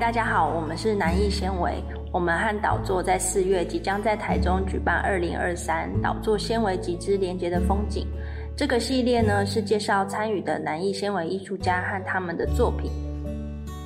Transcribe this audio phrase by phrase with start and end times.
[0.00, 1.72] 大家好，我们是南艺纤维。
[2.12, 8.08] 我们和导座在四月即将在台中举办二零二三导座纤维集之连接的风景。
[8.56, 12.90] 这个系列呢是介绍参与的南艺纤维艺术家和他们的作品。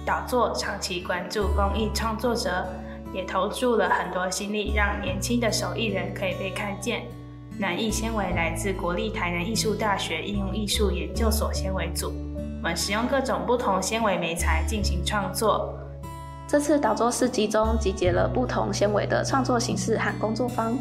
[0.06, 2.66] 导座长期关注公益创作者，
[3.12, 7.02] 也投注了很多心力，让年轻的手艺人可以被看见。
[7.58, 12.10] 南艺纤维来自国立台南艺术大学应用艺术研究所纤维组，
[12.62, 15.78] 我们使用各种不同纤维媒材进行创作。
[16.48, 20.74] 这次导作市集中集结了不同纤维的创作形式和工作坊。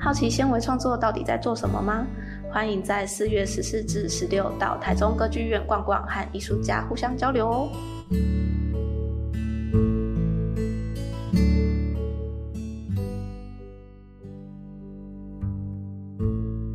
[0.00, 2.04] 好奇纤维创作到底在做什么吗？
[2.52, 7.68] 欢迎在四月十四至十六到台中歌剧院逛逛，和艺术家互相交流哦。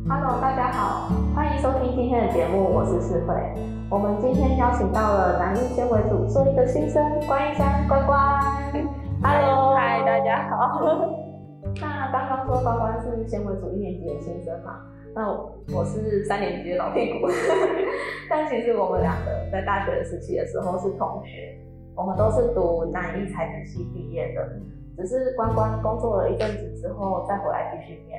[0.08, 0.57] Hello，大家，
[2.08, 3.34] 今天的节目，我是世慧。
[3.90, 8.40] 我们今天邀请到了南艺纤维组做一个新生关一山关关。
[9.22, 10.88] Hello，嗨，大家好。
[11.78, 14.80] 那刚刚说关关是纤维组一年级的新生嘛？
[15.14, 15.28] 那
[15.76, 17.28] 我是三年级的老屁股。
[18.30, 21.60] 但其实我们两个在大学的时期的时候是同学，
[21.94, 24.48] 我们都是读南艺材质系毕业的，
[24.96, 28.18] 只是关关工作了一阵子之后再回来继续念。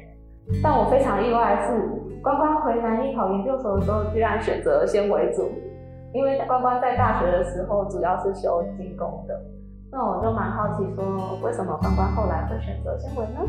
[0.64, 5.48] 但我非常意外的是，关关回南艺考研究所的时候，居然选择纤维组，
[6.12, 9.40] 因为关关在大学的时候主要是修精工的。
[9.92, 13.42] 那我就蛮好奇，说为什么关关后来会选择纤维呢？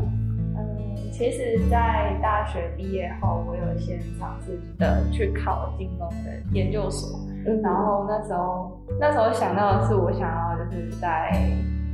[0.57, 7.19] 嗯，其实，在大学毕业后，我有先尝试的去考精工的研究所，
[7.63, 11.31] 然后那时候那时候想到的是，我想要就是在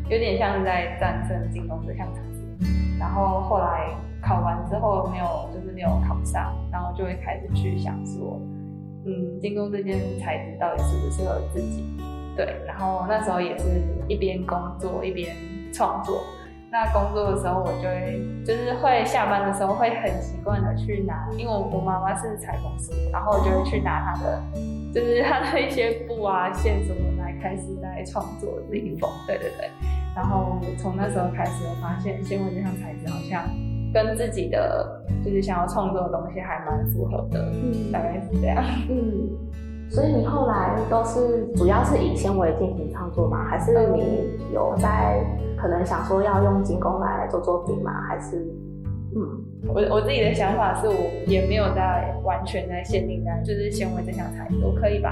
[0.10, 3.96] 有点像在战胜精工这项产业，然后后来。
[4.28, 8.42] 考完之后没有，就是没有考上，然后就会开始去想说，
[9.06, 11.84] 嗯，精工这件材质到底适不适合自己？
[12.36, 15.34] 对，然后那时候也是一边工作一边
[15.72, 16.22] 创作。
[16.70, 24.44] 那工作的时候，我就会就是会下班的时候会很习惯的去拿，因为我妈妈是裁缝师，然后我就会去拿她的，
[24.94, 29.10] 就是她的一些布啊线什么来开始在创作这一缝。
[29.26, 29.70] 对对对，
[30.14, 33.48] 然后从那时候开始，我发现纤维这项材质好像。
[34.04, 38.64] 跟自己的就是想要创作的东西还蛮符合的，嗯，大概是这样。
[38.90, 43.44] 嗯，所以你后来都是主要是以纤维进行创作吗？
[43.50, 45.24] 还是你有在
[45.58, 47.92] 可能想说要用精工来做作品吗？
[48.08, 48.38] 还是，
[49.16, 50.94] 嗯，我我自己的想法是我
[51.26, 55.10] 也没有在完全在限定在就是纤维这项产业，我可以把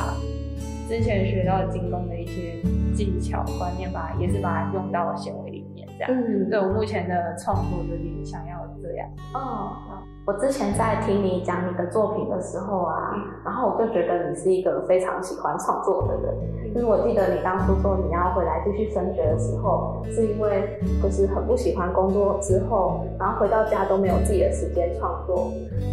[0.87, 2.61] 之前学到精工的一些
[2.93, 6.11] 技巧观念，吧也是把它用到纤维里面这样。
[6.13, 9.07] 嗯，对我目前的创作有点想要这样。
[9.33, 13.13] 哦，我之前在听你讲你的作品的时候啊，
[13.43, 16.73] 然后我就觉得你是一个非常喜欢创作的人。
[16.73, 25.51] 就是我记得你当初说你要回来继续升学的时候，是因为就是很不喜欢工作之后，然后回到家都没有自己的时间创作，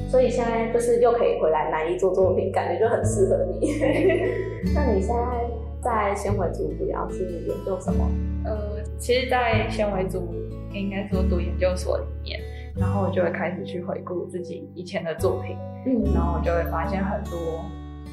[0.09, 3.75] 所以现在就是又可以回来南艺做作品，感觉就很适合你。
[4.75, 5.51] 那你现在
[5.81, 8.05] 在纤维组主要是研究什么？
[8.45, 8.83] 呃。
[8.99, 10.33] 其实，在纤维组
[10.73, 12.41] 应该说读研究所里面，
[12.77, 15.57] 然后我就会开始去回顾自己以前的作品，
[15.87, 17.65] 嗯，然后我就会发现很多，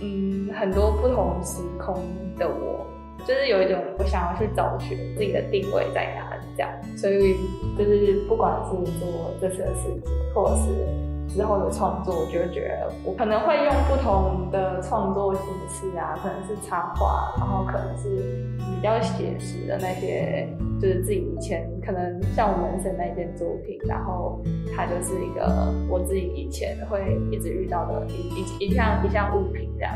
[0.01, 1.95] 嗯，很多不同时空
[2.37, 2.85] 的我，
[3.25, 7.35] 就是有一种我想要去找寻自己的定位在哪里这样，所以
[7.77, 11.08] 就是不管是做这次的事情，或者是。
[11.29, 18.09] 之后的创作，我就觉得我可能会用不同的创作形式啊，可能是插画，然后可能是
[18.57, 20.47] 比较写实的那些，
[20.81, 24.41] 就是自己以前可能像我门神那件作品，然后
[24.75, 29.93] 它就是一个我自己以前会一直遇到的一一一项一项物品这样，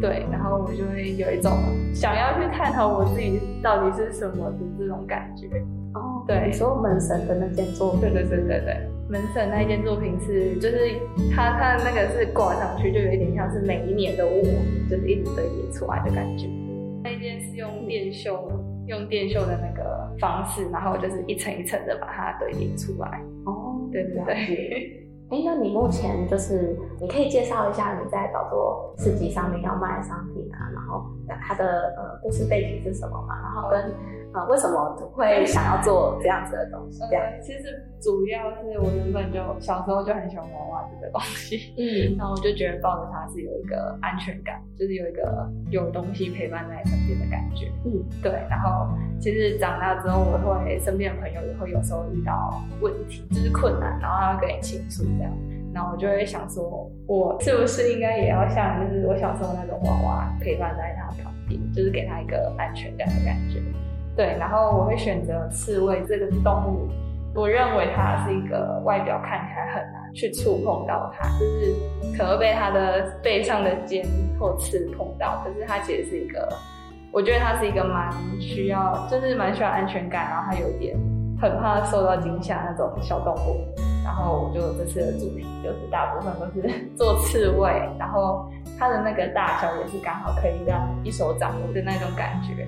[0.00, 1.52] 对，然后我就会有一种
[1.94, 5.48] 想要去探讨我自己到底是什么的这种感觉。
[5.94, 8.88] 哦，对，你说门神的那件作品，对对对对对。
[9.12, 10.98] 门神那一件作品是，就是
[11.36, 14.40] 他他那个是挂上去，就有一点像是每一年的我，
[14.88, 16.48] 就是一直堆叠出来的感觉。
[17.04, 18.50] 那一件是用电绣，
[18.86, 23.20] 用电绣的那个方式，然后就是一层一层的把它堆叠出来。
[23.44, 24.34] 哦，对对对。
[25.28, 31.04] 哎，那你目前就是你可以介绍一下你在导作市集上面要卖的商品啊，然后
[31.46, 33.92] 它的呃故事背景是什么嘛，然后跟。
[34.32, 37.00] 啊，为什么会想要做这样子的东西？
[37.10, 48.32] 这样，其实主要是我原本就小时候就很喜欢娃娃这个东西，嗯， 然后我就觉得抱着它是有一个安全感，就是有一个有东西陪伴在身边的感觉，嗯，对。
[48.48, 48.88] 然后
[49.20, 55.30] 其实长大之后，我会身边的朋友也会有时候遇到问题，就是困难，然后他会跟你倾诉这样，
[55.74, 63.60] 然后我就会想说，我是不是应该也要像就是我小时候那种娃娃陪伴在他旁边，就是给他一个安全感的感觉。
[64.16, 66.88] 对，然后我会选择刺猬这个动物，
[67.34, 71.74] 我认为它是一个外表看起来很难去触碰到它，就是
[72.16, 74.04] 可能被它的背上的尖
[74.38, 76.46] 或刺碰到，可是它其实是一个，
[77.10, 80.94] 我觉得它是一个蛮需要，就是蛮需要安全感，然后它有点
[81.40, 83.66] 很怕受到惊吓那种小动物。
[84.04, 86.68] 然后我就这次的主题就是大部分都是
[86.98, 92.66] 做刺猬，然后它的那个大小也是刚好可以让一手掌握的那种感觉。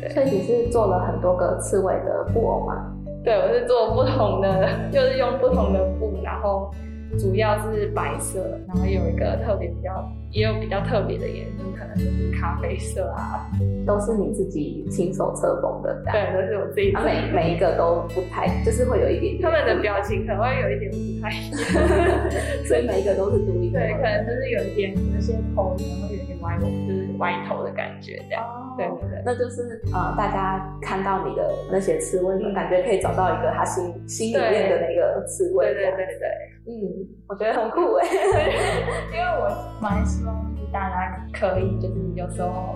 [0.00, 2.92] 对，所以你是做了很多个刺猬的布偶吗？
[3.24, 6.70] 对，我是做不同的， 就是用不同的布，然后
[7.18, 8.38] 主要是白色，
[8.68, 13.50] 然后有一个特别比较，也有比较特别的颜色，可能就是咖啡色啊，
[13.84, 16.92] 都是你自己亲手测缝的，对，都是我自己。
[16.92, 19.42] 它每每一个都不太，就是会有一点点。
[19.42, 21.82] 他们的表情可能会有一点不太一样，
[22.66, 28.44] 所以每一个都是独一无对，可能就是有一点，有些头可能会有一点歪头，就是歪头的感觉这样。
[28.76, 29.22] 对对对。
[29.24, 35.72] 那就是呃，大家看到你的那些刺猬，嗯感觉可以找到一个他心心里面的那个刺猬。
[35.72, 36.28] 对对对对，
[36.66, 38.06] 嗯，我觉得很酷哎。
[39.12, 39.48] 因为我
[39.80, 42.74] 蛮希望就是大家可以就是有时候，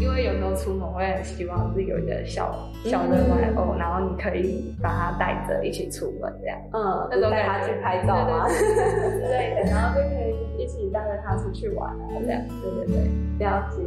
[0.00, 2.54] 因为有时候出门会很希望是有一个小
[2.84, 8.46] 小的玩偶，然后你可以把它带着一起出门这样，嗯，那种带他去拍照啊？
[8.48, 10.21] 对对对之类的，然后就可以一
[10.76, 13.46] 起带着他出去玩啊这样，对对对。
[13.46, 13.82] 了解。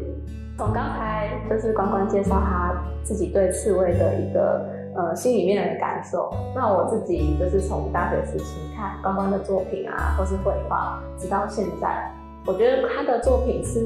[0.57, 2.73] 从刚才就是关关介绍他
[3.03, 4.65] 自己对刺猬的一个
[4.95, 12.09] 呃心里面的感受，那我自己就是从大学时期看关关的作品啊，或是绘画，直到现在，
[12.45, 13.81] 我觉得他的作品是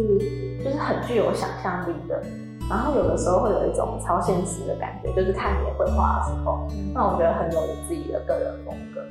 [0.64, 2.22] 就是很具有想象力的，
[2.70, 9.02] 然后有的时候会有一种超现实的感觉，就是看你的绘画的时候，那我觉得很有你自己的个人风格。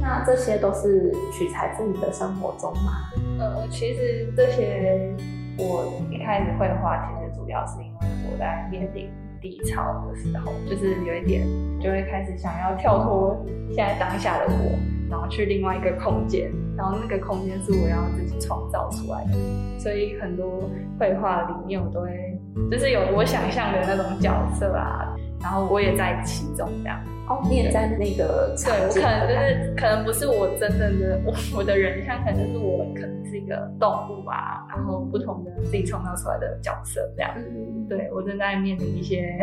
[0.00, 2.92] 那这些都是取材自你的生活中吗？
[3.38, 5.14] 呃，其实这些
[5.58, 7.98] 我一开始绘画，其实主要是因为
[8.30, 9.10] 我在面临
[9.40, 11.46] 低潮的时候，就是有一点
[11.80, 13.36] 就会开始想要跳脱
[13.68, 14.78] 现在当下的我，
[15.10, 19.32] 然后去另外一个空间，然后那个空间是我要自己创造出来的，
[19.78, 20.68] 所以很多
[20.98, 22.38] 绘画里面我都会
[22.70, 25.07] 就是有我想象的那种角色啊，
[25.40, 27.00] 然后我也在其中这样。
[27.28, 37.30] 哦，你也在那个对，我可能就是可能不是我真正的我我的人像，可能就是我可能是一个动物啊，然后不同的自己创造出来的角色这样。
[37.36, 39.36] 嗯，对我正在面临一些，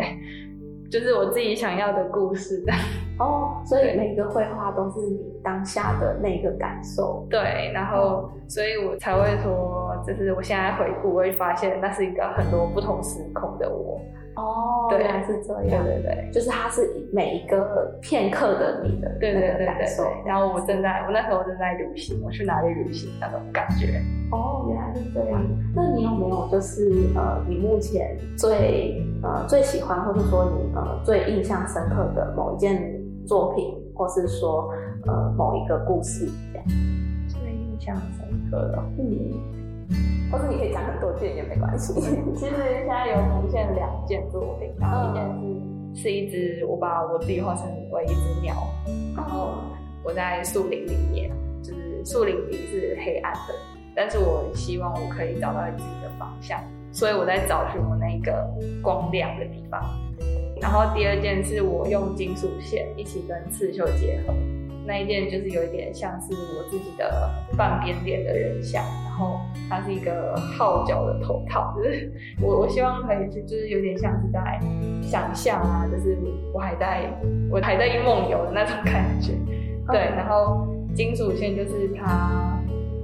[0.90, 2.72] 就是我自己想要的故事的。
[3.22, 7.24] 哦，所以每个绘画都是你当下的那个感受。
[7.30, 14.00] 对，然后所以我才会说，就是我现在回顾，我会发现那是一个很多不同时空的我。
[14.36, 15.84] 哦，对原来是这样。
[15.84, 16.30] 对对对。
[16.32, 19.66] 就是它是每一个片刻的你的对对对。
[19.66, 19.86] 对，
[20.26, 24.02] 然后我正在，我那时候正在旅行，我去哪里旅行那种感觉。
[24.30, 25.40] 哦，原来是这样。
[25.74, 34.68] 那你有没有就是呃，你目前最呃最喜欢，或者说你呃最印象深刻的某一件作品，或是说
[35.06, 36.66] 呃某一个故事这样？
[37.28, 39.32] 最印象深刻的，嗯，
[40.30, 41.92] 或是你可以讲很多件也没关系。
[42.34, 45.22] 其实现在有浮现两件作品，然后一件
[45.94, 48.54] 是是一只我把我自己画成为一只鸟，
[49.16, 49.54] 然后
[50.04, 51.30] 我在树林里面，
[51.62, 53.54] 就是树林里是黑暗的，
[53.94, 56.60] 但是我希望我可以找到自己的方向，
[56.92, 58.46] 所以我在找寻我那个
[58.82, 59.80] 光亮的地方。
[60.60, 64.32] 然后第二件是我用金属线一起跟刺绣结合，
[64.86, 74.60] 那一件就是有一点像是我自己的半边脸的人像，然后它是一个号角的头套，就是 我我希望可以去，就是有点像是在
[75.02, 76.16] 想象啊，就是
[76.54, 77.10] 我还在
[77.50, 79.32] 我还在梦游的那种感觉，
[79.90, 82.58] 对，然后金属线就是它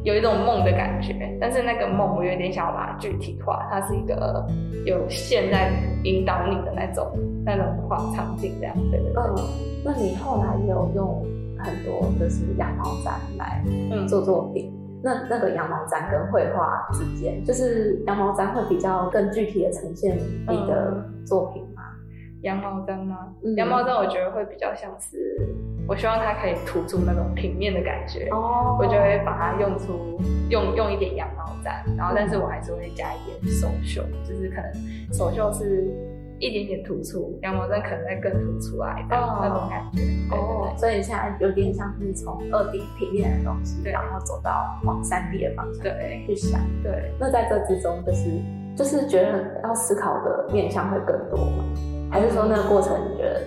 [0.04, 4.46] 有一种梦的感觉，但是那个梦我有点想要把它具体化，它是一个
[4.84, 5.70] 有线在
[6.04, 7.10] 引导你的那种
[7.44, 9.36] 那种画场景这样，对对对，嗯，
[9.84, 11.24] 那你后来也有用
[11.62, 14.72] 很多就是羊毛毡来嗯做作品。
[15.04, 20.16] 那那个羊毛毡跟绘画之间，就是羊毛毡会比较更具体的呈现
[20.48, 21.82] 你的作品吗？
[22.42, 23.34] 羊毛毡吗？
[23.44, 25.18] 嗯羊毛毡我觉得会比较像是，
[25.88, 35.90] 我希望它可以突出那种平面的感觉，哦我就会把它用出用用一点羊毛毡，然后但是我还是会加一点手绣，就是可能手绣是
[36.42, 39.98] 一点点突出，羊毛毡可能再更突出来的、哦那种感觉。
[40.02, 46.60] 对哦对，所以现在有点像是从二 D 平面的东西，对然后走到往三 D 的方向对去想。
[46.82, 48.30] 对对，那在这之中，就是
[48.76, 51.64] 就是觉得要思考的面向会更多吗？
[52.10, 53.40] 还是说那个过程你觉得？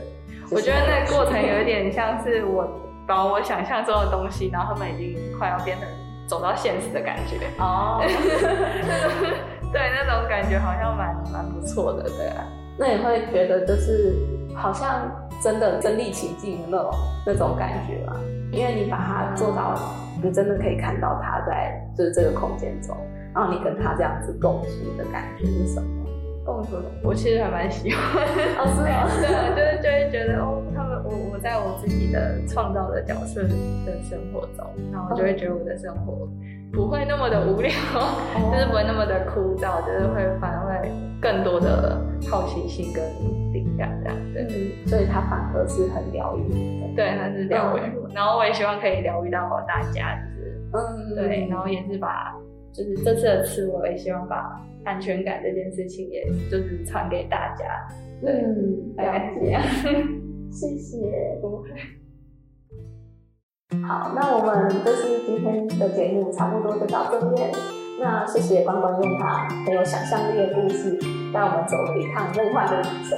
[0.52, 2.66] 我觉得那个过程有一点像是我
[3.06, 5.88] 把我想象中的东西，然后他们已经快要变成
[6.28, 7.36] 走到现实的感觉。
[7.60, 8.00] 哦，
[9.74, 12.46] 对那种感觉好像蛮蛮不错的，对啊。
[12.78, 14.14] 那你会觉得就是
[14.54, 15.10] 好像
[15.42, 16.92] 真的身临其境的那种
[17.26, 18.20] 那种感觉嘛。
[18.52, 19.76] 因为你把它做到，
[20.24, 22.96] 你真的可以看到它在就是这个空间中，
[23.34, 26.06] 然后你跟它这样子共处的感觉是什么？
[26.46, 28.24] 共处的，我其实还蛮喜欢。
[28.24, 29.10] 哦，是哦，
[29.56, 33.50] 对，就是就会觉得哦，他们我我在我自己的创造的角色的
[34.08, 34.64] 生活中，
[34.94, 36.30] 然后就会觉得我的生活
[36.76, 37.72] 不会那么的无聊，
[38.52, 40.92] 就是不会那么的枯燥，就是会反而会
[41.22, 41.98] 更多的
[42.30, 43.02] 好奇心跟
[43.54, 44.40] 灵感这样子。
[44.40, 46.94] 嗯，所以它反而是很疗愈的。
[46.96, 47.82] 对，它是疗愈，
[48.14, 52.36] 然后我也希望可以疗愈到大家，就是嗯，对，然后也是把
[52.74, 57.66] 就是这次的次，我也希望把安全感这件事情，也就是传给大家。
[58.22, 59.62] 对，嗯，大概是这样。
[60.52, 61.40] 谢谢。
[63.84, 67.52] 好，那我们这是今天的节目，差不多就到这边。
[68.00, 71.00] 那谢谢关关用他很有想象力的故事，
[71.34, 73.18] 带我们走了一趟梦幻的旅程。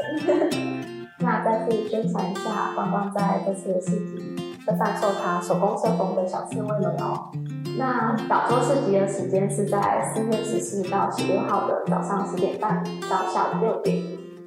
[1.20, 4.36] 那再次宣传一下，关关在这次的市集
[4.66, 7.32] 会贩售他手工手工的小刺猬们哦。
[7.78, 13.98] 那导桌市集的时间是在四月十四到十六号的早上十点半到下午六点。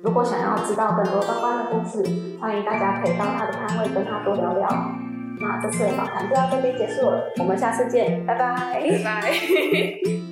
[0.03, 2.03] 如果想要知道更多关关的故事，
[2.41, 4.69] 欢迎大家可以到他的摊位跟他多聊聊。
[5.41, 9.33] 那这次的访谈就到这边结束了，我们下次见，拜拜，拜拜。